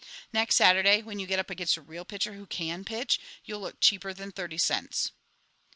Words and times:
Next 0.33 0.55
Saturday, 0.55 1.03
when 1.03 1.19
you 1.19 1.27
get 1.27 1.37
up 1.37 1.51
against 1.51 1.77
a 1.77 1.81
real 1.83 2.05
pitcher 2.05 2.33
who 2.33 2.47
can 2.47 2.83
pitch, 2.83 3.19
you'll 3.45 3.61
look 3.61 3.79
cheaper 3.79 4.13
than 4.15 4.31
thirty 4.31 4.57
cents." 4.57 5.11